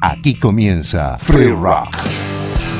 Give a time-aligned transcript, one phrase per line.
[0.00, 1.96] Aquí comienza Free Rock,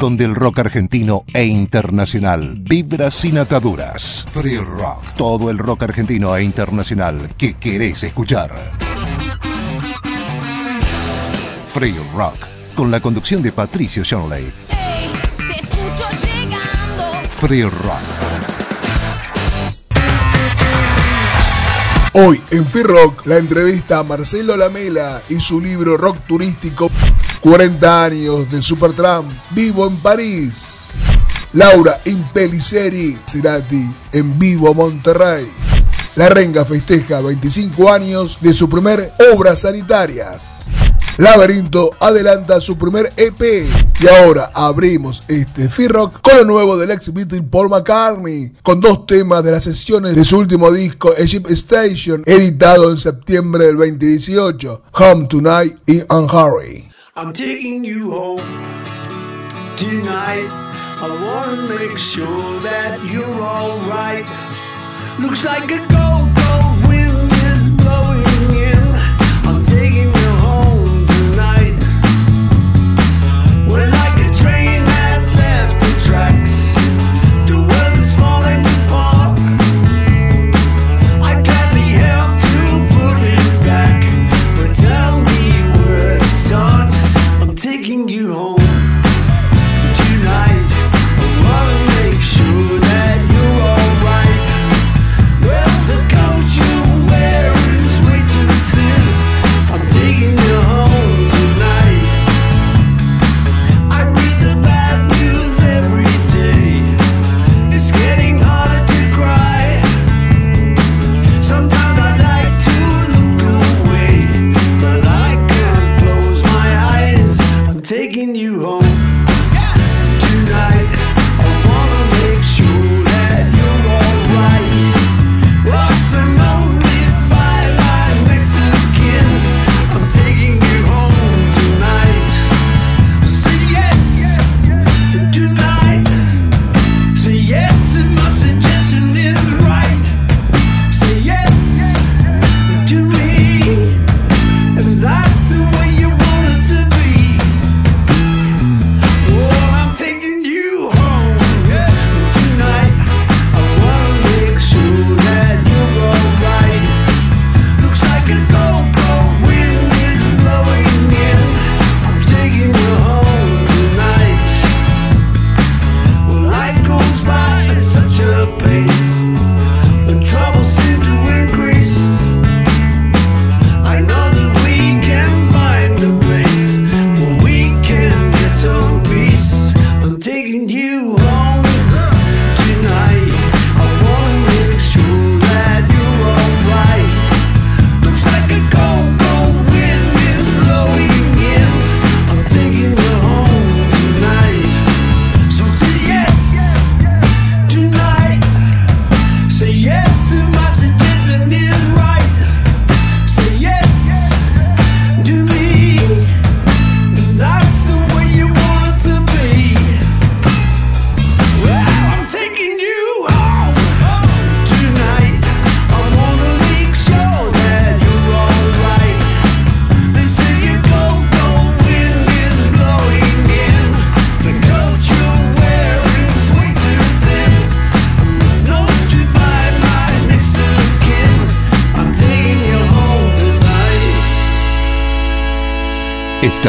[0.01, 4.25] donde el rock argentino e internacional vibra sin ataduras.
[4.33, 8.55] Free Rock, todo el rock argentino e internacional que querés escuchar.
[11.75, 12.37] Free Rock,
[12.77, 14.53] con la conducción de Patricio Shanley.
[14.69, 17.29] Hey, te escucho llegando.
[17.41, 18.08] Free Rock.
[22.21, 26.91] Hoy en Rock la entrevista a Marcelo Lamela y su libro Rock Turístico
[27.41, 30.89] 40 años de Supertramp vivo en París.
[31.53, 35.49] Laura Impeliceri Cerati en vivo Monterrey.
[36.17, 40.69] La Renga festeja 25 años de su primer Obras Sanitarias.
[41.19, 43.67] Laberinto adelanta su primer EP
[44.01, 49.05] y ahora abrimos este Rock con lo nuevo del ex Beatle Paul McCartney, con dos
[49.05, 54.83] temas de las sesiones de su último disco Egypt Station, editado en septiembre del 2018,
[54.93, 56.89] Home Tonight y Unhurry.
[57.17, 58.41] I'm taking you home
[59.77, 60.49] tonight.
[61.01, 64.25] I wanna make sure that you're alright.
[65.19, 66.38] Looks like a cold,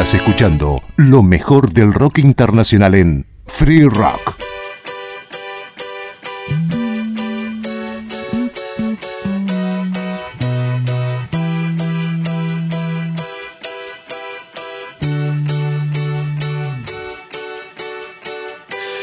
[0.00, 4.34] Estás escuchando lo mejor del rock internacional en Free Rock.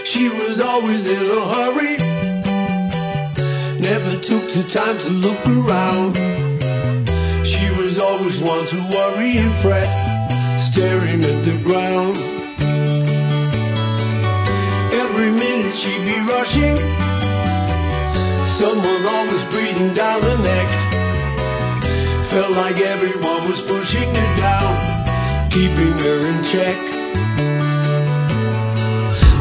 [0.03, 1.97] She was always in a hurry,
[3.79, 6.17] never took the time to look around.
[7.45, 10.06] She was always one to worry and fret,
[11.35, 12.15] the ground.
[14.93, 16.77] Every minute she'd be rushing,
[18.47, 20.69] someone always breathing down her neck.
[22.31, 24.71] Felt like everyone was pushing her down,
[25.51, 26.77] keeping her in check.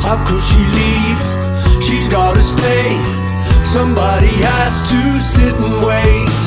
[0.03, 1.21] How could she leave?
[1.83, 2.99] She's gotta stay.
[3.65, 6.39] Somebody has to sit and wait.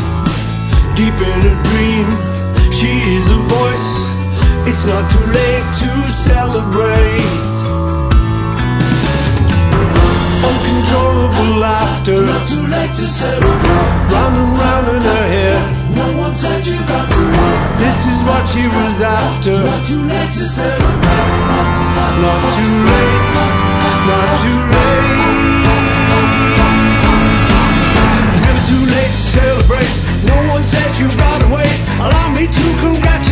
[0.96, 2.08] Deep in a dream,
[2.74, 4.19] she is a voice.
[4.66, 7.54] It's not too late to celebrate.
[10.50, 12.26] Uncontrollable laughter.
[12.26, 13.90] Not too late to celebrate.
[14.12, 15.62] Round and round in her head.
[15.96, 17.60] No one said you got to wait.
[17.78, 19.56] This is what she was after.
[19.64, 21.30] Not too late to celebrate.
[22.24, 23.20] Not too late.
[24.10, 25.60] Not too late.
[28.34, 29.92] It's never too late to celebrate.
[30.26, 31.76] No one said you gotta wait.
[32.00, 33.29] Allow me to congratulate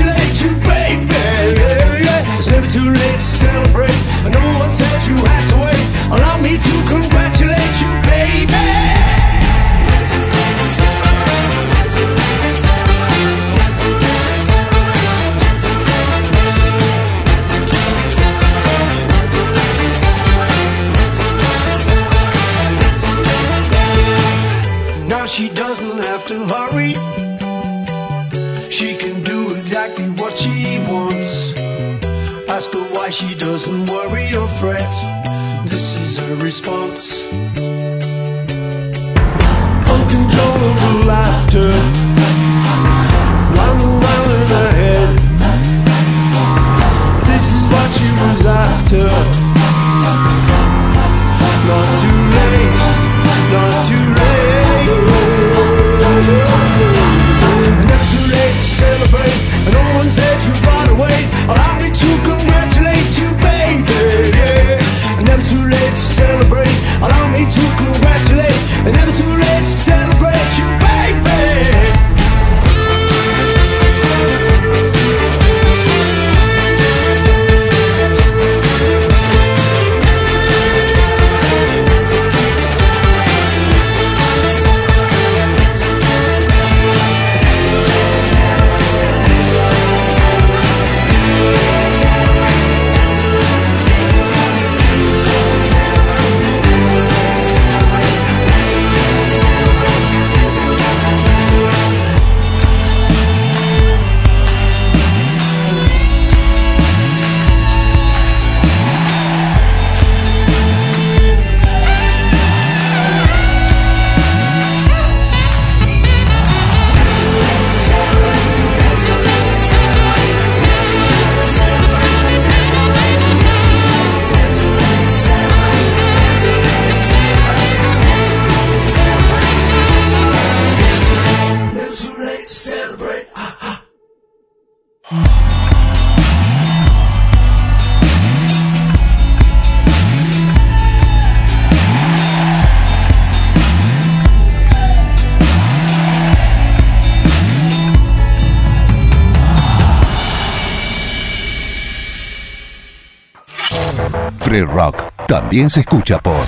[155.27, 156.45] también se escucha por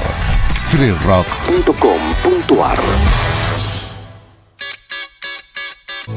[0.70, 3.39] freerock.com.ar.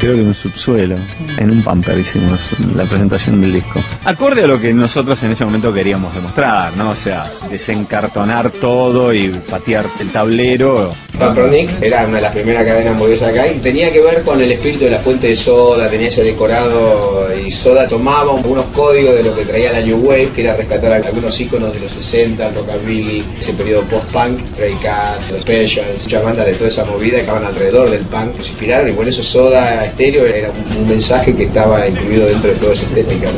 [0.02, 0.96] Creo que en un subsuelo,
[1.38, 3.80] en un pamper hicimos la presentación del disco.
[4.04, 6.90] Acorde a lo que nosotros en ese momento queríamos demostrar, ¿no?
[6.90, 10.92] O sea, desencartonar todo y patear el tablero.
[11.16, 14.40] Pampernick era una de las primeras cadenas de hamburguesas acá y tenía que ver con
[14.40, 19.14] el espíritu de la fuente de soda, tenía ese decorado y soda tomaba unos códigos
[19.14, 22.48] de lo que traía la New Wave, que era rescatar algunos íconos de los 60,
[22.48, 27.14] el rockabilly, ese periodo post-punk, Stray Cats, los Specials, muchas bandas de toda esa movida
[27.16, 31.44] que estaban alrededor del punk, se inspiraron y por eso soda era un, mensaje que
[31.44, 33.28] estaba incluido dentro de toda esa estética.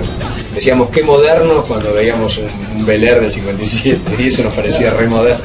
[0.54, 2.46] Decíamos qué modernos cuando veíamos un,
[2.76, 5.44] un Bel Air del 57 y eso nos parecía re moderno.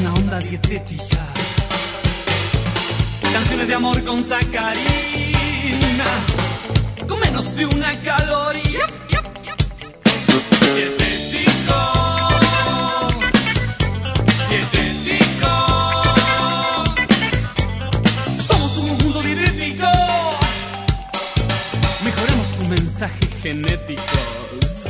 [0.00, 1.18] Una onda dietética.
[3.32, 4.74] Canciones de amor con sacarina.
[7.08, 8.86] Con menos de una caloría.
[10.74, 11.78] Dietético.
[14.50, 15.52] Dietético.
[18.34, 19.88] Somos un mundo dietético.
[22.04, 24.86] Mejoramos tu mensaje genéticos.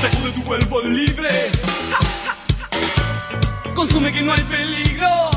[0.00, 1.63] Seguro tu cuerpo libre.
[3.74, 5.30] Consume que no hay peligro.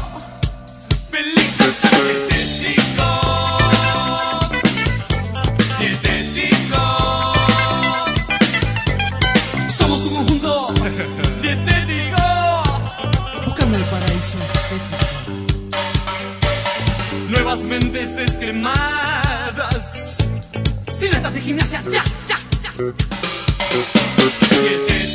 [1.12, 1.66] Peligro
[2.06, 3.10] dietético.
[5.80, 6.82] Dietético.
[9.78, 10.74] Somos un conjunto
[11.42, 12.24] dietético.
[13.46, 14.38] Buscando el paraíso
[14.70, 15.06] dietético.
[17.30, 20.16] Nuevas mentes descremadas.
[20.94, 22.72] Sin estar de gimnasia, ya, ya, ya.
[24.62, 25.07] Dietético.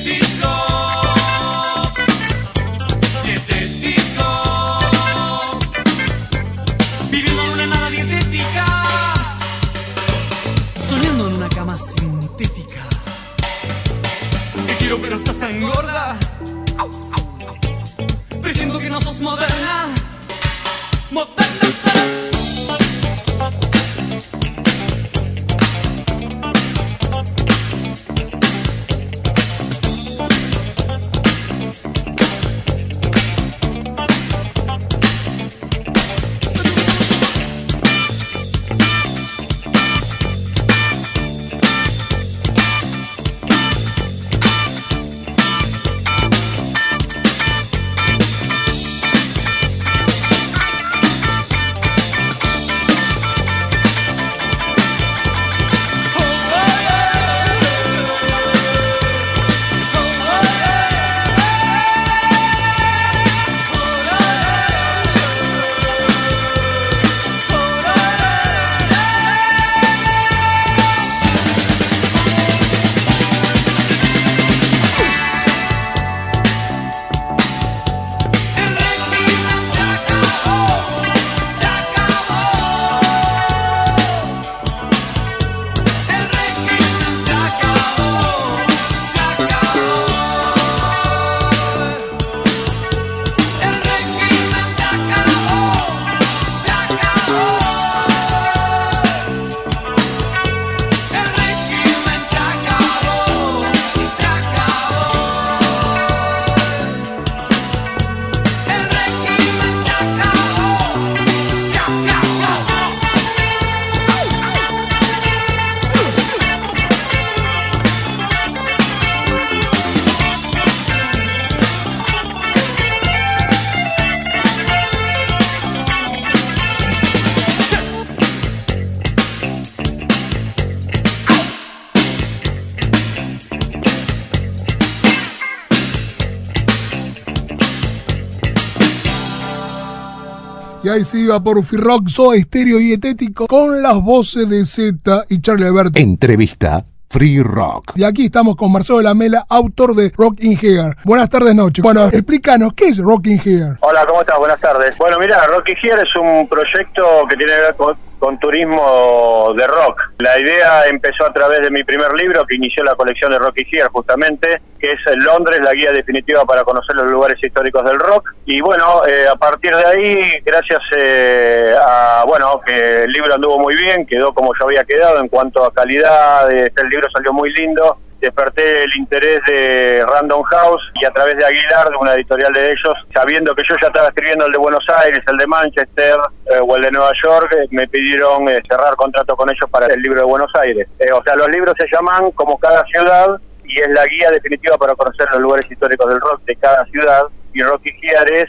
[140.92, 145.66] Ahí se iba por Firrock, Soda Estéreo Dietético con las voces de Z y Charlie
[145.66, 145.98] Alberto.
[145.98, 147.92] Entrevista Free Rock.
[147.94, 150.94] Y aquí estamos con Marcelo Lamela, autor de Rock in Here.
[151.04, 151.82] Buenas tardes, noche.
[151.82, 153.76] Bueno, explícanos, ¿qué es Rock in Here?
[153.80, 154.38] Hola, ¿cómo estás?
[154.38, 154.96] Buenas tardes.
[154.98, 159.66] Bueno, mira, Rocky Here es un proyecto que tiene que ver con, con turismo de
[159.66, 160.00] rock.
[160.18, 163.66] La idea empezó a través de mi primer libro que inició la colección de Rocky
[163.68, 168.32] Here, justamente, que es Londres, la guía definitiva para conocer los lugares históricos del rock.
[168.46, 173.58] Y bueno, eh, a partir de ahí, gracias eh, a, bueno, que el libro anduvo
[173.58, 177.32] muy bien, quedó como yo había quedado en cuanto a calidad, eh, el libro salió
[177.32, 182.14] muy lindo desperté el interés de Random House y a través de Aguilar, de una
[182.14, 185.46] editorial de ellos, sabiendo que yo ya estaba escribiendo el de Buenos Aires, el de
[185.48, 189.68] Manchester eh, o el de Nueva York, eh, me pidieron eh, cerrar contrato con ellos
[189.70, 190.86] para el libro de Buenos Aires.
[191.12, 194.94] O sea, los libros se llaman como cada ciudad y es la guía definitiva para
[194.94, 198.46] conocer los lugares históricos del rock de cada ciudad y Rocky Gear es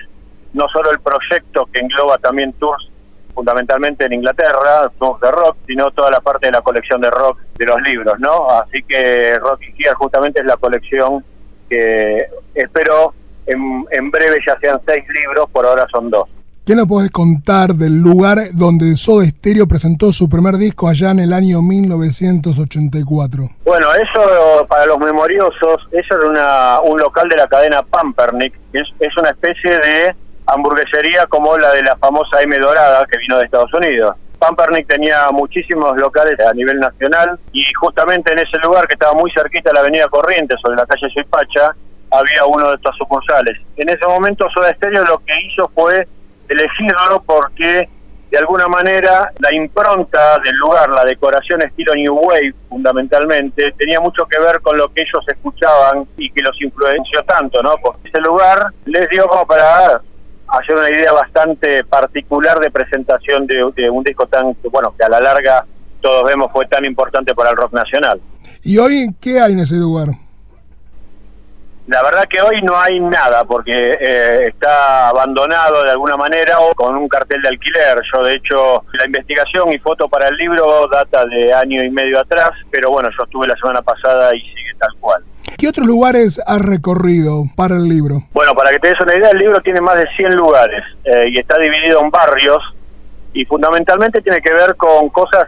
[0.53, 2.92] no solo el proyecto que engloba también tours
[3.33, 7.65] fundamentalmente en Inglaterra, de rock, sino toda la parte de la colección de rock de
[7.65, 8.49] los libros, ¿no?
[8.49, 11.23] Así que Rocky Gear justamente es la colección
[11.69, 13.13] que espero
[13.45, 16.29] en, en breve ya sean seis libros, por ahora son dos.
[16.65, 21.19] ¿Qué nos podés contar del lugar donde Soda Stereo presentó su primer disco allá en
[21.19, 23.49] el año 1984?
[23.65, 28.87] Bueno, eso para los memoriosos, eso era una, un local de la cadena Pampernick, es,
[29.01, 33.45] es una especie de hamburguesería como la de la famosa M Dorada que vino de
[33.45, 34.15] Estados Unidos.
[34.39, 39.31] Pampernick tenía muchísimos locales a nivel nacional y justamente en ese lugar que estaba muy
[39.31, 41.73] cerquita de la avenida Corrientes, sobre la calle Suipacha,
[42.11, 43.57] había uno de estos sucursales.
[43.77, 46.07] En ese momento Soda Stereo lo que hizo fue
[46.49, 47.87] elegirlo porque
[48.33, 54.25] de alguna manera la impronta del lugar, la decoración estilo New Wave fundamentalmente, tenía mucho
[54.25, 57.75] que ver con lo que ellos escuchaban y que los influenció tanto, ¿no?
[57.81, 60.01] Porque ese lugar les dio como para
[60.47, 65.09] hacer una idea bastante particular de presentación de, de un disco tan, bueno, que a
[65.09, 65.65] la larga
[66.01, 68.21] todos vemos fue tan importante para el rock nacional.
[68.61, 70.09] ¿Y hoy qué hay en ese lugar?
[71.87, 76.73] La verdad que hoy no hay nada porque eh, está abandonado de alguna manera o
[76.73, 78.01] con un cartel de alquiler.
[78.13, 82.21] Yo de hecho la investigación y foto para el libro data de año y medio
[82.21, 85.23] atrás, pero bueno, yo estuve la semana pasada y sigue tal cual.
[85.57, 88.23] ¿Qué otros lugares has recorrido para el libro?
[88.33, 91.29] Bueno, para que te des una idea, el libro tiene más de 100 lugares eh,
[91.29, 92.61] y está dividido en barrios
[93.33, 95.47] y fundamentalmente tiene que ver con cosas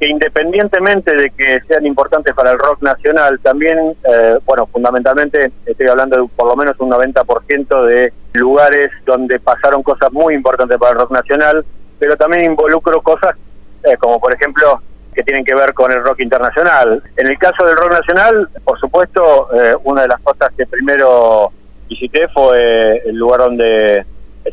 [0.00, 5.86] que independientemente de que sean importantes para el rock nacional, también, eh, bueno, fundamentalmente estoy
[5.86, 10.92] hablando de por lo menos un 90% de lugares donde pasaron cosas muy importantes para
[10.92, 11.64] el rock nacional,
[11.98, 13.36] pero también involucro cosas
[13.84, 14.80] eh, como por ejemplo
[15.14, 17.02] que tienen que ver con el rock internacional.
[17.16, 21.50] En el caso del rock nacional, por supuesto, eh, una de las cosas que primero
[21.88, 24.04] visité fue el lugar donde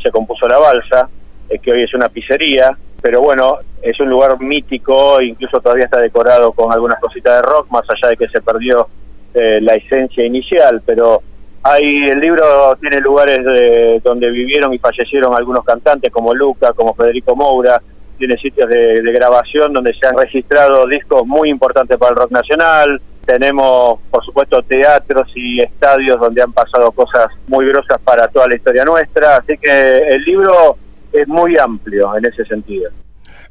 [0.01, 1.09] se compuso la balsa,
[1.49, 5.99] eh, que hoy es una pizzería, pero bueno, es un lugar mítico, incluso todavía está
[5.99, 8.87] decorado con algunas cositas de rock, más allá de que se perdió
[9.33, 11.21] eh, la esencia inicial, pero
[11.63, 16.93] hay el libro tiene lugares de- donde vivieron y fallecieron algunos cantantes como Luca, como
[16.95, 17.81] Federico Moura,
[18.19, 22.31] tiene sitios de, de grabación donde se han registrado discos muy importantes para el rock
[22.31, 23.01] nacional.
[23.25, 28.55] Tenemos, por supuesto, teatros y estadios donde han pasado cosas muy grosas para toda la
[28.55, 29.37] historia nuestra.
[29.37, 30.77] Así que el libro
[31.11, 32.91] es muy amplio en ese sentido.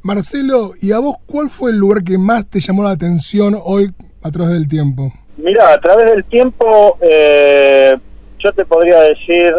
[0.02, 3.90] Marcelo, ¿y a vos cuál fue el lugar que más te llamó la atención hoy
[4.22, 5.12] a través del tiempo?
[5.36, 7.94] Mira, a través del tiempo, eh,
[8.38, 9.52] yo te podría decir,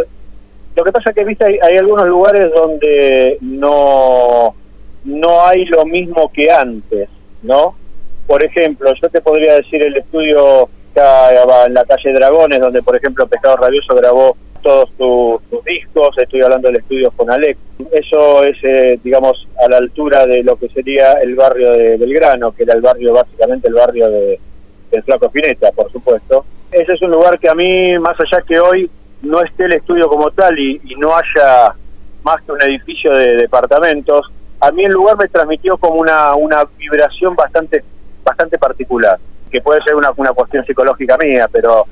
[0.76, 4.56] lo que pasa que viste hay, hay algunos lugares donde no
[5.04, 7.10] no hay lo mismo que antes,
[7.42, 7.76] ¿no?
[8.28, 10.70] Por ejemplo, yo te podría decir el estudio
[11.66, 16.68] en la calle Dragones, donde por ejemplo Pescado Rabioso grabó todos tus, discos, estoy hablando
[16.68, 17.58] del estudio Fonalec.
[17.92, 22.52] Eso es, eh, digamos, a la altura de lo que sería el barrio de Belgrano,
[22.52, 24.40] que era el barrio, básicamente el barrio de,
[24.92, 26.46] del Flaco Spinetta, por supuesto.
[26.72, 28.90] Ese es un lugar que a mí, más allá que hoy
[29.22, 31.74] no esté el estudio como tal y, y no haya
[32.24, 34.30] más que un edificio de departamentos,
[34.60, 37.84] a mí el lugar me transmitió como una, una vibración bastante
[38.24, 39.20] bastante particular,
[39.52, 41.86] que puede ser una, una cuestión psicológica mía, pero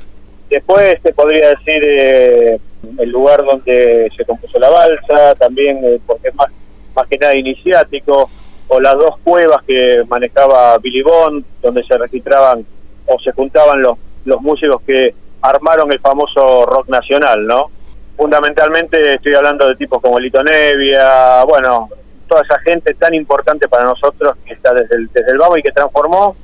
[0.50, 2.60] después te podría decir eh,
[2.98, 6.48] el lugar donde se compuso la balsa, también eh, porque es más,
[6.96, 8.30] más que nada iniciático,
[8.68, 12.66] o las dos cuevas que manejaba Billy Bond, donde se registraban
[13.06, 17.72] o se juntaban los, los músicos que armaron el famoso rock nacional, ¿no?
[18.18, 21.90] Fundamentalmente estoy hablando de tipos como Lito Nevia, bueno,
[22.28, 25.64] toda esa gente tan importante para nosotros que está desde el, desde el vamos y
[25.64, 26.36] que transformó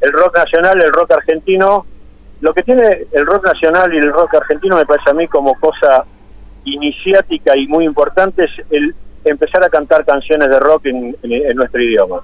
[0.00, 1.86] el rock nacional, el rock argentino.
[2.40, 5.54] Lo que tiene el rock nacional y el rock argentino me parece a mí como
[5.58, 6.04] cosa
[6.64, 11.16] iniciática y muy importante es el empezar a cantar canciones de rock en
[11.54, 12.22] nuestro idioma.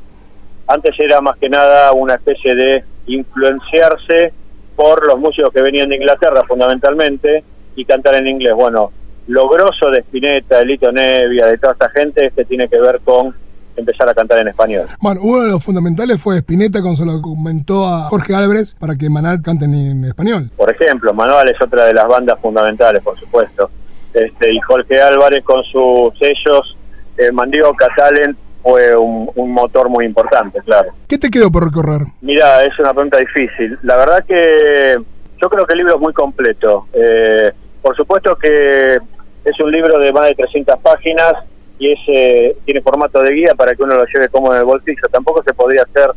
[0.67, 4.33] Antes era más que nada una especie de influenciarse
[4.75, 7.45] por los músicos que venían de Inglaterra fundamentalmente
[7.77, 8.55] y cantar en inglés.
[8.55, 8.91] Bueno,
[9.27, 12.81] lo grosso de Spinetta, de Lito Nevia, de toda esta gente es que tiene que
[12.81, 13.35] ver con
[13.77, 14.87] empezar a cantar en español.
[15.01, 18.97] Bueno, uno de los fundamentales fue Spinetta cuando se lo comentó a Jorge Álvarez para
[18.97, 20.51] que Manal cante en, en español.
[20.57, 23.71] Por ejemplo, Manual es otra de las bandas fundamentales, por supuesto.
[24.15, 26.77] Este, y Jorge Álvarez con sus sellos,
[27.19, 30.93] eh, Mandioca Talent, fue un, un motor muy importante, claro.
[31.07, 32.07] ¿Qué te quedó por recorrer?
[32.21, 33.79] Mira, es una pregunta difícil.
[33.83, 34.97] La verdad que
[35.41, 36.87] yo creo que el libro es muy completo.
[36.93, 38.99] Eh, por supuesto que
[39.47, 41.35] es un libro de más de 300 páginas
[41.79, 44.67] y es, eh, tiene formato de guía para que uno lo lleve cómodo en el
[44.67, 45.03] bolsillo.
[45.11, 46.11] Tampoco se podría hacer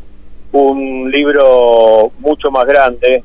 [0.52, 3.24] un libro mucho más grande.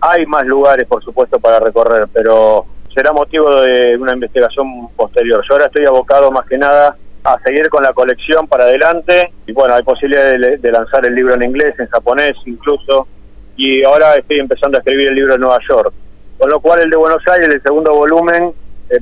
[0.00, 5.44] Hay más lugares, por supuesto, para recorrer, pero será motivo de una investigación posterior.
[5.48, 9.52] Yo ahora estoy abocado más que nada a seguir con la colección para adelante y
[9.52, 13.06] bueno, hay posibilidad de, de lanzar el libro en inglés, en japonés incluso,
[13.56, 15.92] y ahora estoy empezando a escribir el libro en Nueva York.
[16.38, 18.52] Con lo cual el de Buenos Aires, el segundo volumen,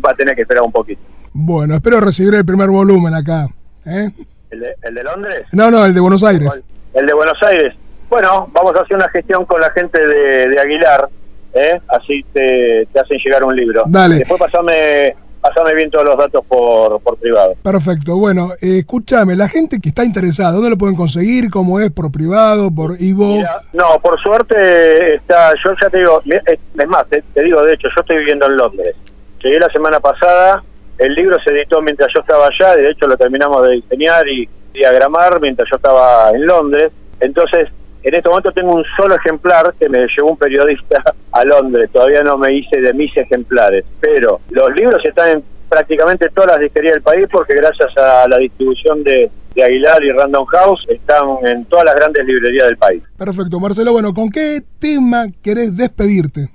[0.04, 1.00] va a tener que esperar un poquito.
[1.32, 3.48] Bueno, espero recibir el primer volumen acá.
[3.86, 4.10] ¿eh?
[4.50, 5.46] ¿El de, el de Londres?
[5.52, 6.62] No, no, el de Buenos Aires.
[6.92, 7.74] El de Buenos Aires.
[8.10, 11.08] Bueno, vamos a hacer una gestión con la gente de, de Aguilar,
[11.54, 11.80] ¿eh?
[11.88, 13.84] así te, te hacen llegar un libro.
[13.86, 14.16] Dale.
[14.16, 17.54] Después pasame, pasame bien todos los datos por, por privado.
[17.62, 18.16] Perfecto.
[18.16, 21.48] Bueno, eh, escúchame, la gente que está interesada, ¿dónde lo pueden conseguir?
[21.48, 21.90] ¿Cómo es?
[21.90, 22.70] ¿Por privado?
[22.70, 23.36] ¿Por Ivo?
[23.36, 27.62] Mira, no, por suerte está, yo ya te digo, es es más, te, te digo,
[27.62, 28.94] de hecho, yo estoy viviendo en Londres.
[29.42, 30.62] Llegué la semana pasada,
[30.98, 34.48] el libro se editó mientras yo estaba allá, de hecho lo terminamos de diseñar y
[34.72, 36.90] diagramar mientras yo estaba en Londres.
[37.20, 37.68] Entonces,
[38.02, 41.02] en este momento tengo un solo ejemplar que me llevó un periodista
[41.32, 46.28] a Londres, todavía no me hice de mis ejemplares, pero los libros están en prácticamente
[46.28, 50.44] todas las disquerías del país porque gracias a la distribución de, de Aguilar y Random
[50.46, 53.02] House están en todas las grandes librerías del país.
[53.16, 53.58] Perfecto.
[53.58, 56.50] Marcelo, bueno, ¿con qué tema querés despedirte?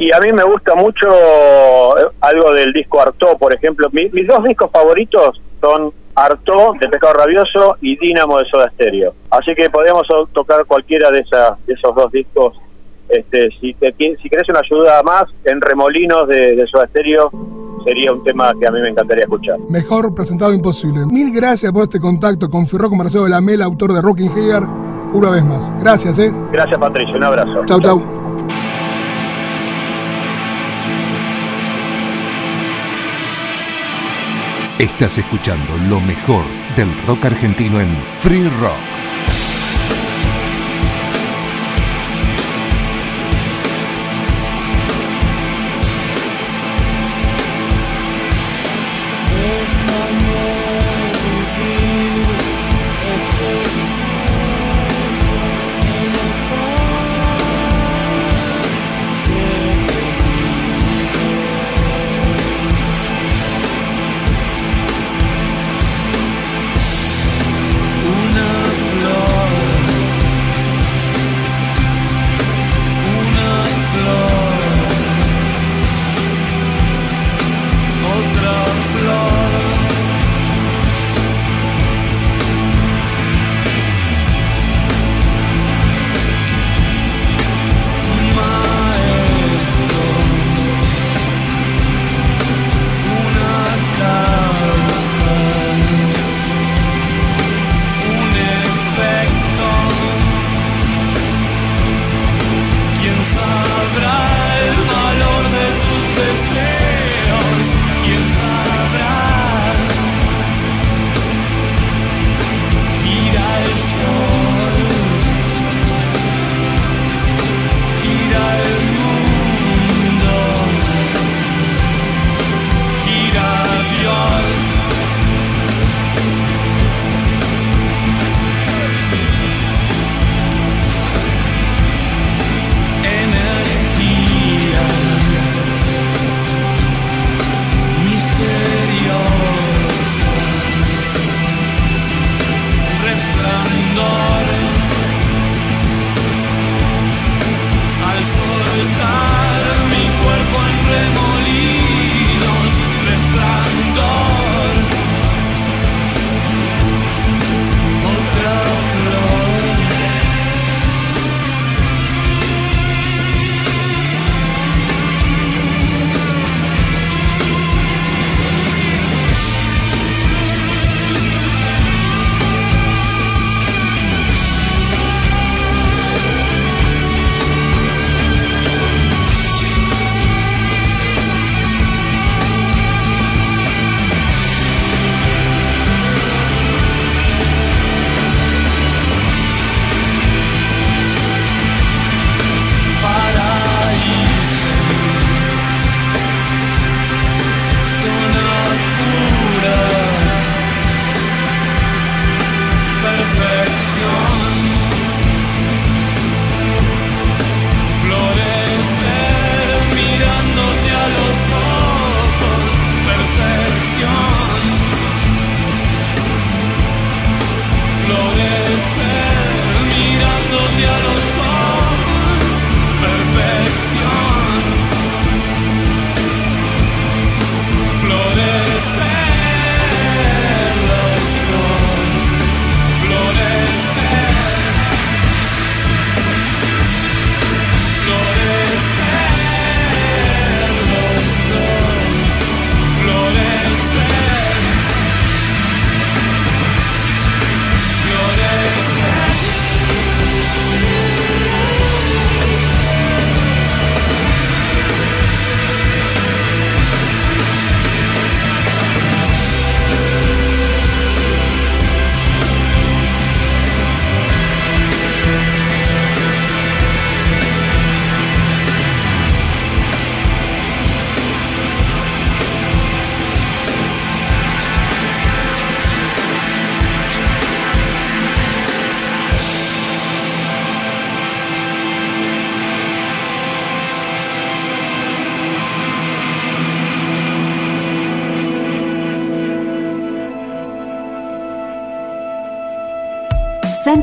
[0.00, 3.88] Y a mí me gusta mucho eh, algo del disco Artó, por ejemplo.
[3.92, 9.12] Mi- mis dos discos favoritos son Artó, de Pescado Rabioso, y Dínamo de Soda Stereo.
[9.30, 12.56] Así que podemos tocar cualquiera de, esas, de esos dos discos
[13.10, 17.30] Este, si, te, si querés una ayuda más, en Remolinos de, de Soda Stereo
[17.84, 19.58] sería un tema que a mí me encantaría escuchar.
[19.68, 21.04] Mejor presentado imposible.
[21.06, 24.62] Mil gracias por este contacto con Firrock Marcelo de la Mela, autor de Rocking Hair.
[25.12, 25.72] Una vez más.
[25.80, 26.30] Gracias, eh.
[26.52, 27.16] Gracias, Patricio.
[27.16, 27.64] Un abrazo.
[27.66, 28.39] Chau, chau.
[34.80, 36.42] Estás escuchando lo mejor
[36.74, 38.89] del rock argentino en Free Rock.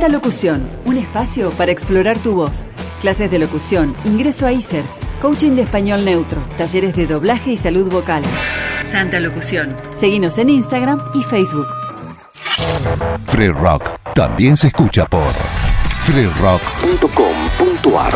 [0.08, 2.65] Comienza Locución, un espacio para explorar tu voz.
[3.02, 4.86] Clases de locución, ingreso a ISER,
[5.22, 8.24] coaching de español neutro, talleres de doblaje y salud vocal.
[8.89, 9.76] Santa Locución.
[10.00, 11.67] Seguimos en Instagram y Facebook.
[13.26, 13.84] Free Rock
[14.15, 15.34] también se escucha por
[16.04, 18.13] freerock.com.ar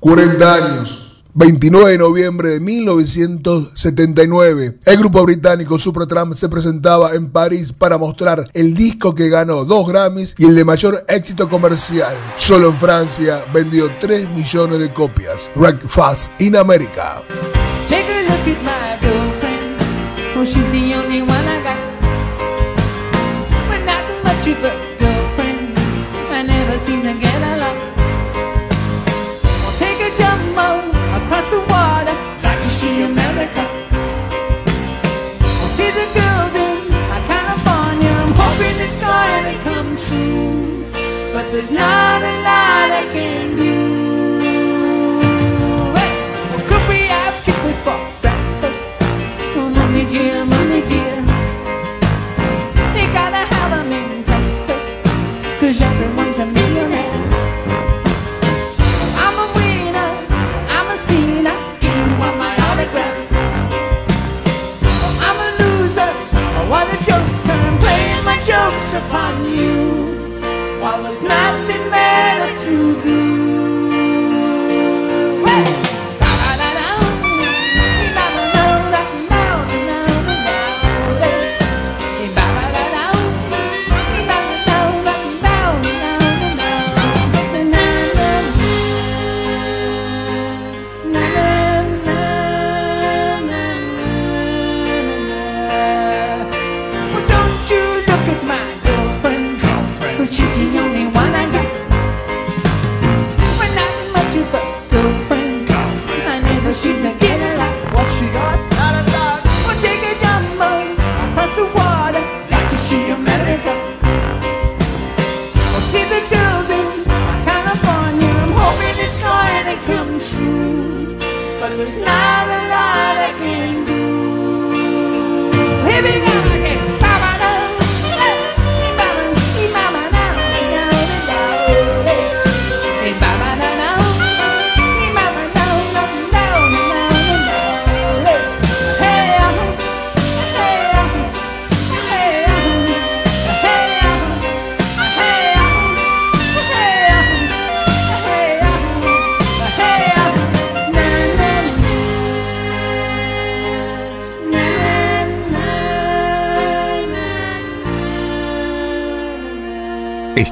[0.00, 1.09] 40 años
[1.40, 4.76] 29 de noviembre de 1979.
[4.84, 9.88] El grupo británico Supertramp se presentaba en París para mostrar el disco que ganó dos
[9.88, 12.14] Grammys y el de mayor éxito comercial.
[12.36, 15.50] Solo en Francia vendió 3 millones de copias.
[15.56, 17.22] Rack Fast in America.
[41.60, 45.20] There's not a lot I can do.
[45.94, 46.12] Hey!
[46.68, 48.80] Could we have kicked this far back first?
[49.58, 51.19] Oh, mommy dear, mommy dear.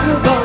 [0.00, 0.39] 수가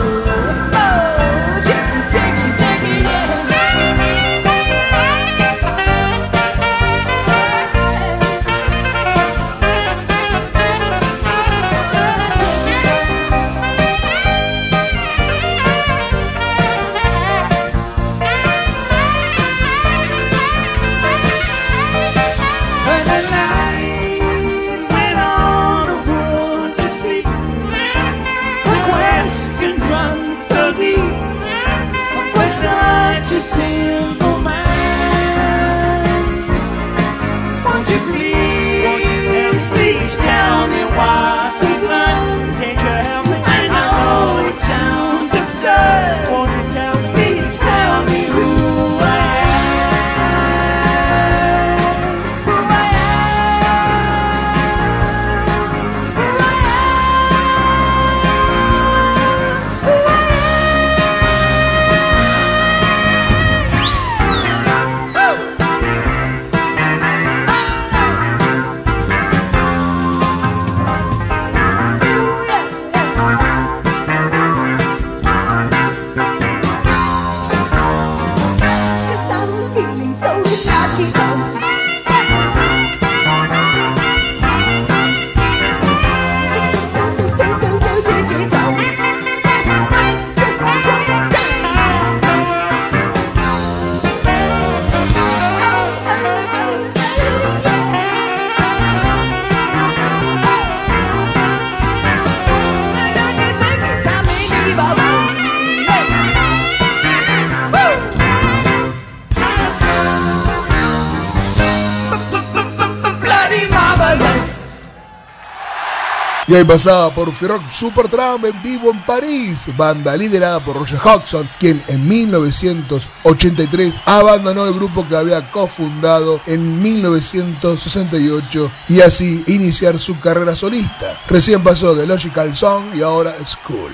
[116.48, 121.50] Y ahí pasaba por Firoc Supertramp en vivo en París, banda liderada por Roger Hodgson,
[121.60, 130.20] quien en 1983 abandonó el grupo que había cofundado en 1968 y así iniciar su
[130.20, 131.20] carrera solista.
[131.28, 133.94] Recién pasó de Logical Song y ahora School.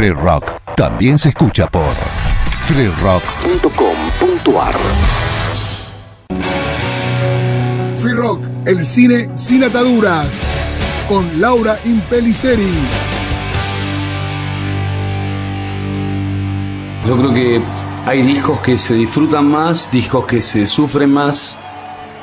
[0.00, 1.92] Free Rock también se escucha por
[2.62, 4.74] freerock.com.ar.
[7.96, 10.28] Free Rock, el cine sin ataduras,
[11.06, 13.09] con Laura Impeliceri.
[17.04, 17.62] Yo creo que
[18.06, 21.58] hay discos que se disfrutan más, discos que se sufren más,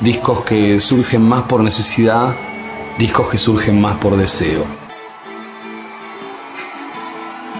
[0.00, 2.34] discos que surgen más por necesidad,
[2.96, 4.64] discos que surgen más por deseo.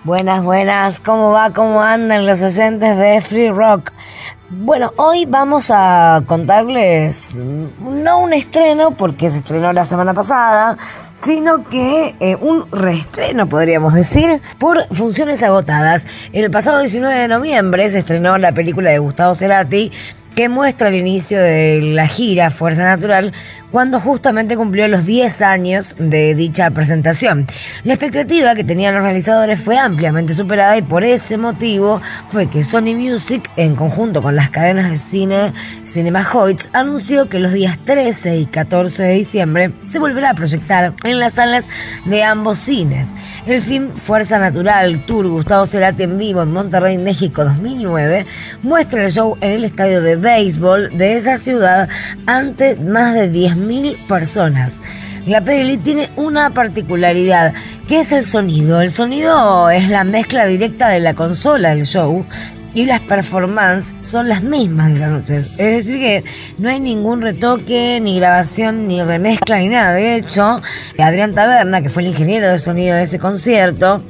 [0.04, 1.52] Buenas, buenas, ¿cómo va?
[1.52, 3.90] ¿Cómo andan los oyentes de Free Rock?
[4.48, 10.78] Bueno, hoy vamos a contarles no un estreno, porque se estrenó la semana pasada,
[11.22, 16.06] sino que eh, un reestreno, podríamos decir, por funciones agotadas.
[16.32, 19.90] El pasado 19 de noviembre se estrenó la película de Gustavo Cerati,
[20.34, 23.32] que muestra el inicio de la gira Fuerza Natural
[23.70, 27.46] cuando justamente cumplió los 10 años de dicha presentación.
[27.84, 32.00] La expectativa que tenían los realizadores fue ampliamente superada y por ese motivo
[32.30, 35.52] fue que Sony Music, en conjunto con las cadenas de cine
[35.84, 40.94] Cinema Hoyts, anunció que los días 13 y 14 de diciembre se volverá a proyectar
[41.04, 41.66] en las salas
[42.04, 43.08] de ambos cines.
[43.48, 48.26] El film Fuerza Natural Tour Gustavo Cerati en vivo en Monterrey, México 2009
[48.62, 51.88] muestra el show en el estadio de béisbol de esa ciudad
[52.26, 54.76] ante más de 10.000 personas.
[55.26, 57.52] La peli tiene una particularidad,
[57.86, 58.80] que es el sonido.
[58.80, 62.24] El sonido es la mezcla directa de la consola del show
[62.74, 65.38] y las performances son las mismas de esa noche.
[65.38, 66.24] Es decir, que
[66.58, 69.92] no hay ningún retoque, ni grabación, ni remezcla, ni nada.
[69.94, 70.60] De hecho,
[70.98, 74.02] Adrián Taberna, que fue el ingeniero de sonido de ese concierto,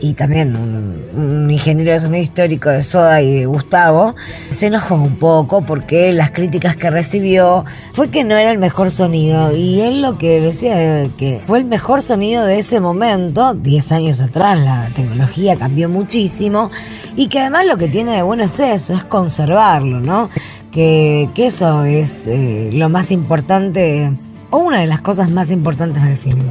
[0.00, 4.14] y también un, ingeniero de sonido histórico de Soda y Gustavo,
[4.50, 8.90] se enojó un poco porque las críticas que recibió fue que no era el mejor
[8.90, 9.54] sonido.
[9.56, 14.20] Y él lo que decía que fue el mejor sonido de ese momento, 10 años
[14.20, 16.70] atrás, la tecnología cambió muchísimo,
[17.16, 20.30] y que además lo que tiene de bueno es eso, es conservarlo, ¿no?
[20.72, 24.10] Que, que eso es eh, lo más importante,
[24.50, 26.42] o una de las cosas más importantes del film.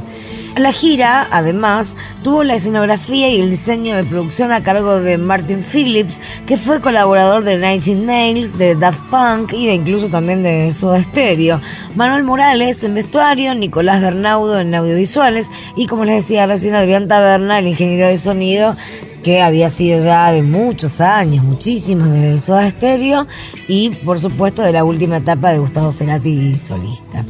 [0.56, 5.64] La gira, además, tuvo la escenografía y el diseño de producción a cargo de Martin
[5.64, 10.70] Phillips, que fue colaborador de Nine Nails, de Daft Punk y de incluso también de
[10.70, 11.60] Soda Stereo.
[11.96, 17.58] Manuel Morales en vestuario, Nicolás Bernaudo en audiovisuales y como les decía recién Adrián Taberna,
[17.58, 18.76] el ingeniero de sonido,
[19.24, 23.26] que había sido ya de muchos años, muchísimos de Soda Stereo
[23.66, 27.24] y por supuesto de la última etapa de Gustavo Cerati solista.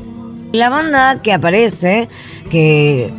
[0.55, 2.09] La banda que aparece,
[2.49, 3.13] que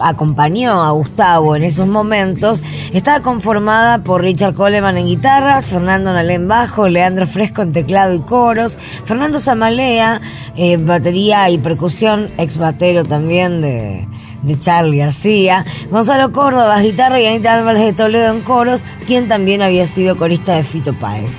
[0.00, 2.62] acompañó a Gustavo en esos momentos,
[2.92, 8.14] estaba conformada por Richard Coleman en guitarras, Fernando Nalé en bajo, Leandro Fresco en teclado
[8.14, 10.20] y coros, Fernando Zamalea,
[10.56, 14.06] eh, batería y percusión, ex batero también de,
[14.44, 19.60] de Charlie García, Gonzalo Córdoba, guitarra y Anita Álvarez de Toledo en coros, quien también
[19.60, 21.34] había sido corista de Fito Páez.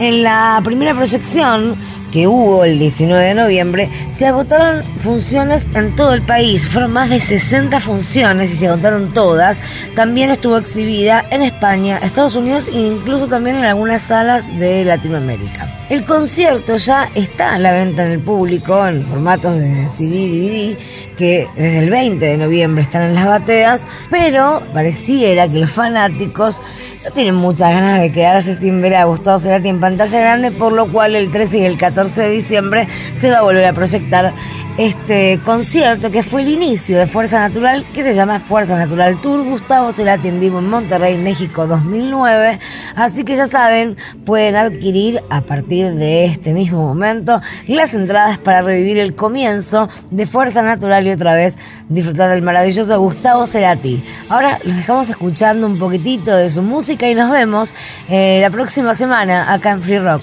[0.00, 1.76] En la primera proyección,
[2.12, 6.66] que hubo el 19 de noviembre, se agotaron funciones en todo el país.
[6.68, 9.60] Fueron más de 60 funciones y se agotaron todas.
[9.94, 15.74] También estuvo exhibida en España, Estados Unidos e incluso también en algunas salas de Latinoamérica.
[15.88, 20.76] El concierto ya está a la venta en el público en formatos de CD DVD
[21.18, 26.62] que desde el 20 de noviembre están en las bateas, pero pareciera que los fanáticos
[27.04, 30.72] no tienen muchas ganas de quedarse sin ver a Gustavo Cerati en pantalla grande, por
[30.72, 34.32] lo cual el 13 y el 14 de diciembre se va a volver a proyectar
[34.78, 39.44] este concierto que fue el inicio de Fuerza Natural, que se llama Fuerza Natural Tour.
[39.44, 42.58] Gustavo Cerati en vivo en Monterrey, México 2009.
[42.94, 48.62] Así que ya saben, pueden adquirir a partir de este mismo momento las entradas para
[48.62, 51.56] revivir el comienzo de Fuerza Natural y otra vez
[51.88, 54.02] disfrutar del maravilloso Gustavo Cerati.
[54.28, 57.74] Ahora los dejamos escuchando un poquitito de su música y nos vemos
[58.08, 60.22] eh, la próxima semana acá en Free Rock.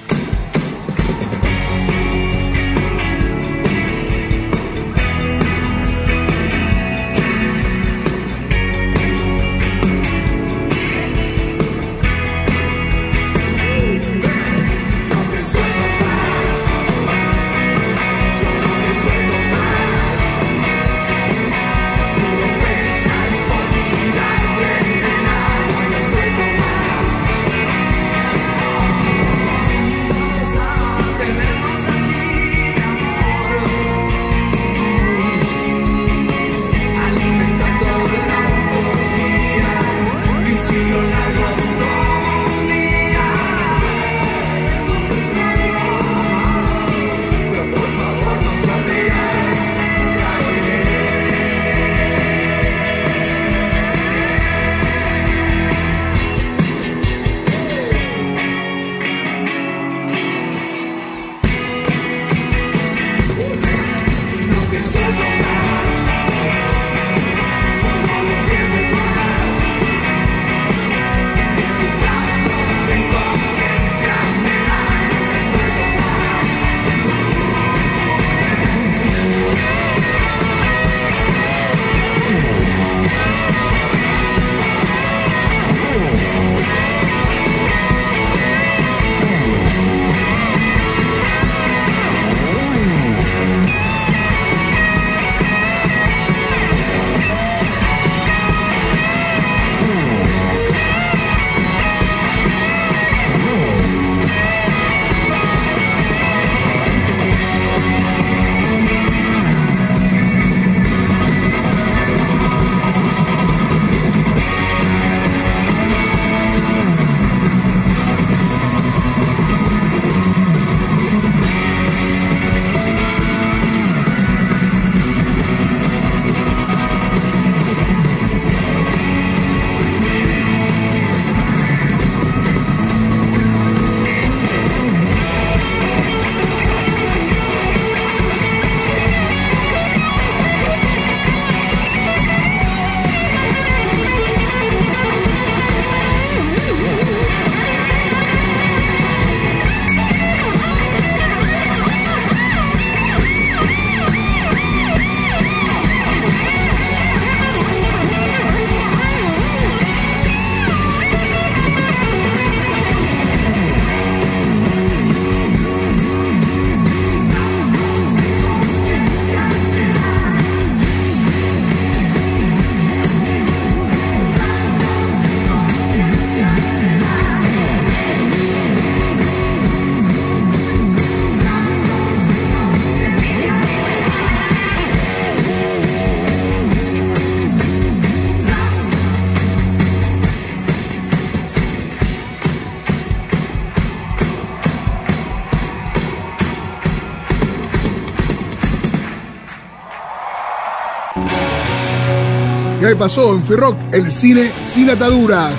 [202.85, 205.55] Y ahí pasó en Ferrock el cine sin ataduras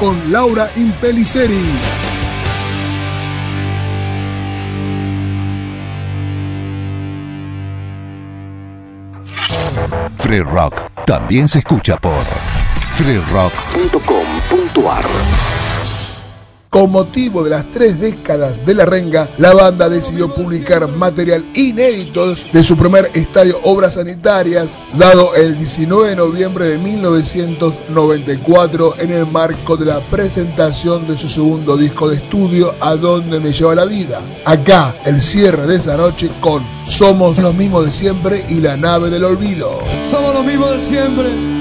[0.00, 1.78] con Laura Impeliceri.
[10.18, 10.74] Free Rock
[11.06, 12.24] también se escucha por
[12.94, 15.04] freerock.com.ar.
[16.70, 22.32] Con motivo de las tres décadas de la renga, la banda decidió publicar material inédito
[22.32, 29.26] de su primer estadio Obras Sanitarias, dado el 19 de noviembre de 1994 en el
[29.26, 33.84] marco de la presentación de su segundo disco de estudio, A Dónde Me Lleva la
[33.84, 34.20] Vida.
[34.44, 39.10] Acá, el cierre de esa noche con Somos los mismos de siempre y La Nave
[39.10, 39.80] del Olvido.
[40.08, 41.59] Somos los mismos de siempre.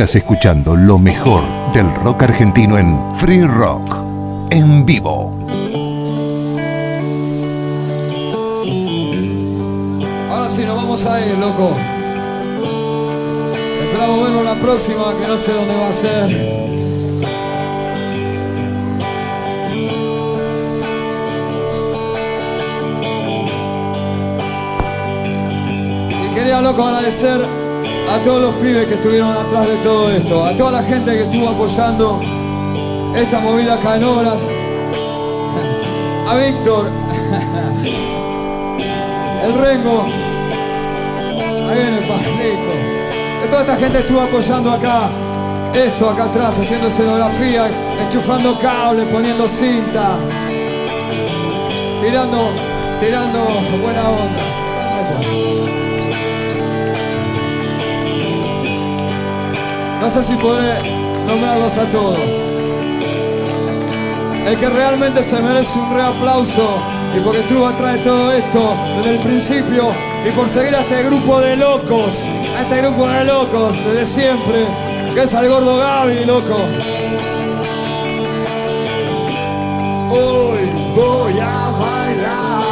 [0.00, 1.42] Estás escuchando lo mejor
[1.74, 3.96] del rock argentino en Free Rock,
[4.48, 5.36] en vivo.
[10.30, 11.76] Ahora sí, nos vamos a ir, loco
[13.84, 16.70] Esperamos verlo la próxima, que no sé dónde va a ser
[26.34, 27.59] quería, loco, agradecer
[28.10, 31.22] a todos los pibes que estuvieron atrás de todo esto, a toda la gente que
[31.22, 32.20] estuvo apoyando
[33.14, 33.94] esta movida acá
[36.28, 36.90] a Víctor,
[39.44, 40.06] el Rengo,
[41.68, 42.72] ahí viene el pajarito,
[43.42, 45.08] que toda esta gente estuvo apoyando acá,
[45.74, 47.68] esto acá atrás, haciendo escenografía,
[48.00, 50.16] enchufando cables, poniendo cinta,
[52.02, 52.50] tirando,
[53.00, 53.38] tirando
[53.82, 54.49] buena onda.
[60.12, 60.74] No sé si podré
[61.24, 62.18] nombrarlos a todos.
[64.44, 66.82] El que realmente se merece un re aplauso
[67.16, 69.84] y porque estuvo atrás de todo esto desde el principio
[70.26, 74.64] y por seguir a este grupo de locos, a este grupo de locos desde siempre,
[75.14, 76.56] que es al gordo Gaby, loco.
[80.10, 80.58] Hoy
[80.96, 82.69] voy a bailar.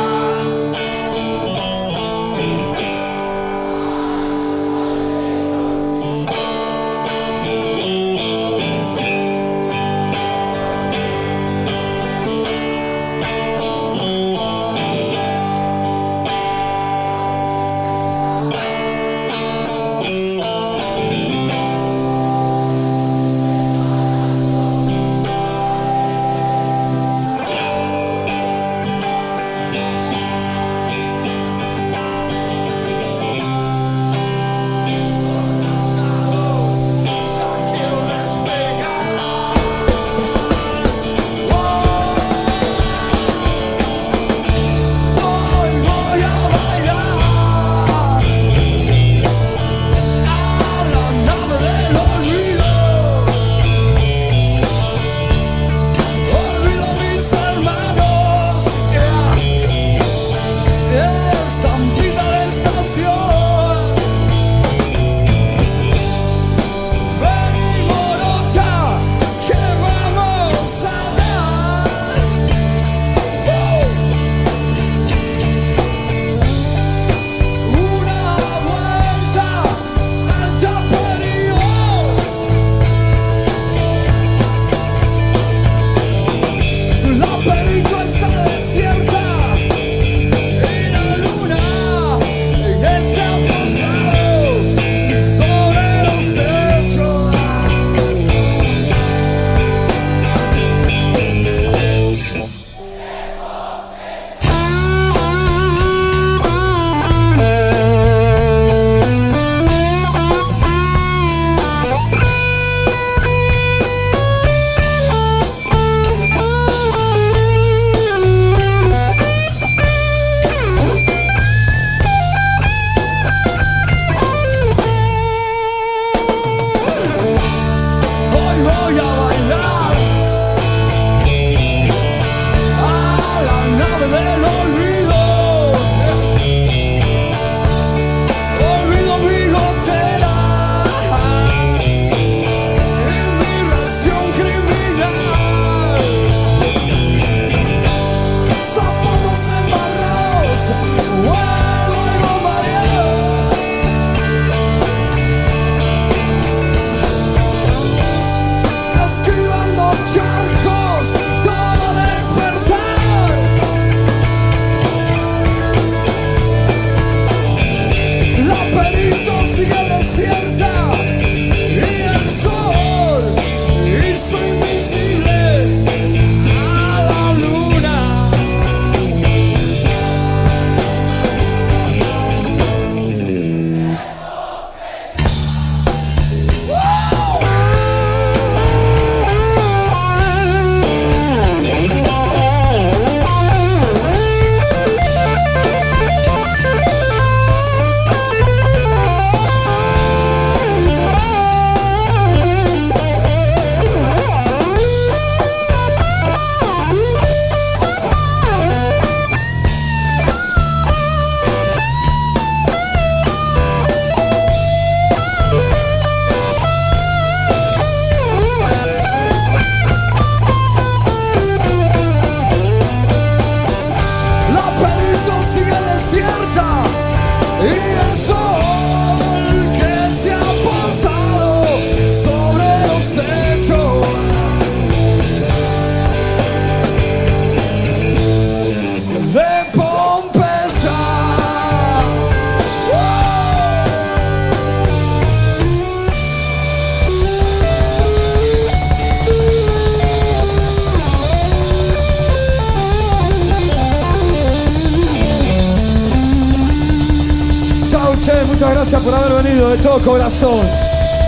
[260.01, 260.67] Corazón.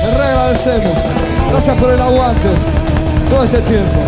[0.04, 0.92] Les re agradecemos.
[1.50, 2.48] Gracias por el aguante
[3.28, 4.00] todo este tiempo.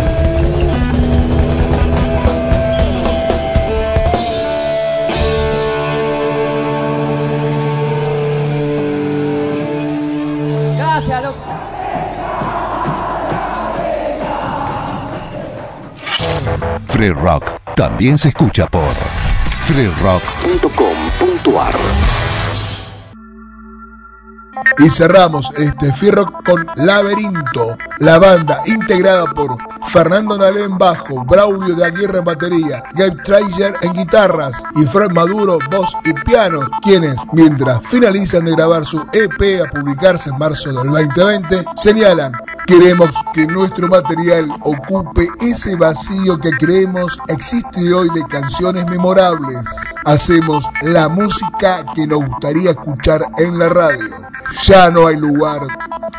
[10.77, 11.37] Gracias, loco.
[16.87, 17.45] Free Rock
[17.75, 18.93] también se escucha por
[19.65, 22.32] freerock.com.ar.
[24.79, 29.57] Y cerramos este Fierro con Laberinto, la banda integrada por
[29.87, 35.11] Fernando Nalé en bajo, Braulio de Aguirre en batería, Gabe Trager en guitarras y Fred
[35.11, 40.71] Maduro voz y piano, quienes, mientras finalizan de grabar su EP a publicarse en marzo
[40.71, 42.33] del 2020, señalan
[42.65, 49.67] Queremos que nuestro material ocupe ese vacío que creemos existe hoy de canciones memorables.
[50.05, 54.32] Hacemos la música que nos gustaría escuchar en la radio.
[54.61, 55.61] Ya no hay lugar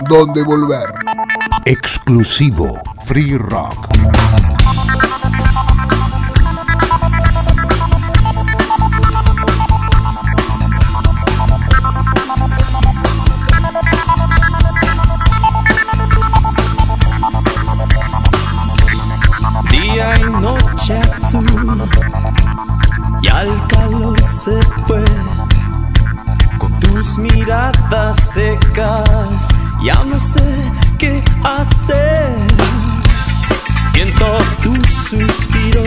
[0.09, 0.93] donde volver.
[1.65, 4.54] Exclusivo Free Rock.
[28.33, 29.49] Secas.
[29.83, 30.43] Ya no sé
[30.99, 32.35] qué hacer.
[33.93, 35.83] Viento tu suspiro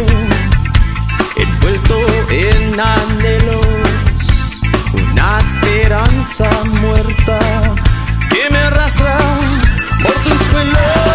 [1.36, 1.97] envuelto
[2.30, 4.62] en anhelos,
[4.93, 6.49] una esperanza
[6.82, 7.39] muerta
[8.30, 9.18] que me arrastra
[10.01, 11.07] por tus suelos.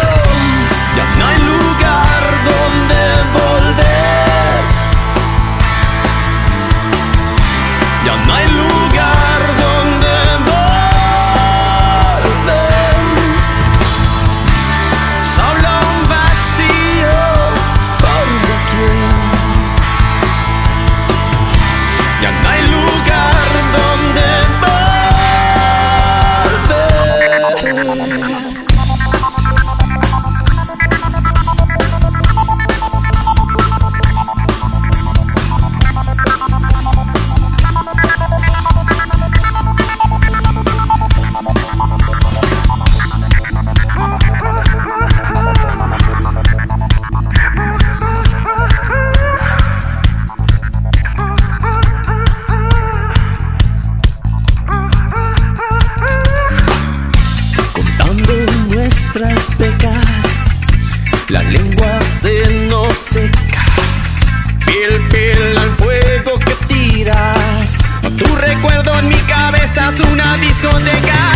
[69.91, 71.33] Una discoteca,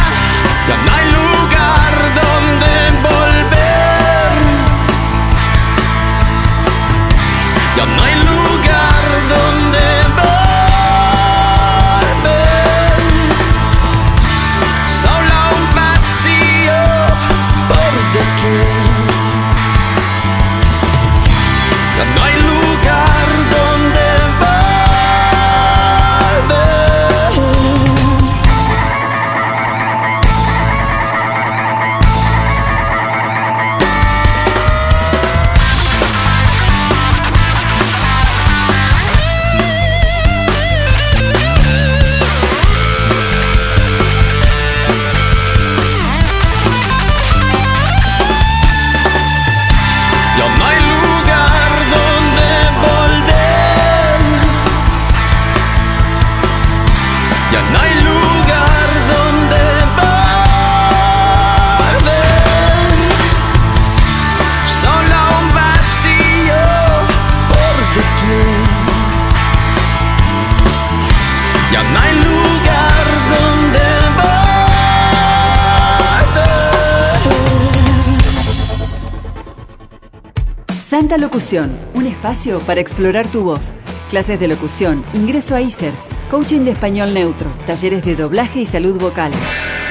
[81.18, 83.74] Santa Locución, un espacio para explorar tu voz.
[84.12, 85.96] Clases de locución, ingreso a ISER,
[86.30, 89.32] coaching de español neutro, talleres de doblaje y salud vocal.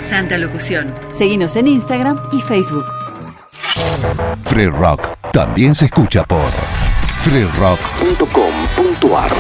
[0.09, 0.95] Santa Locución.
[1.13, 2.85] Seguinos en Instagram y Facebook.
[4.45, 5.01] Free Rock
[5.33, 6.49] también se escucha por
[7.23, 9.33] freerock.com.ar.